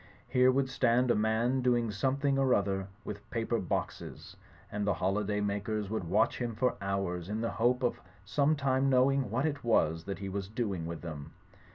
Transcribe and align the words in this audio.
Here 0.27 0.51
would 0.51 0.67
stand 0.67 1.11
a 1.11 1.15
man 1.15 1.61
doing 1.61 1.91
some 1.91 2.17
thing 2.17 2.39
or 2.39 2.55
other 2.55 2.87
with 3.05 3.29
paper 3.29 3.59
boxes; 3.59 4.35
and 4.71 4.87
the 4.87 4.95
holiday 4.95 5.41
makers 5.41 5.91
would 5.91 6.05
watch 6.05 6.39
him 6.39 6.55
for 6.55 6.75
hours 6.81 7.29
in 7.29 7.39
the 7.41 7.51
hope 7.51 7.83
of 7.83 8.01
some 8.25 8.55
time 8.55 8.89
knowing 8.89 9.29
what 9.29 9.45
it 9.45 9.63
was 9.63 10.05
that 10.05 10.17
he 10.17 10.27
was 10.27 10.47
doing 10.47 10.87
with 10.87 11.01
them. 11.01 11.33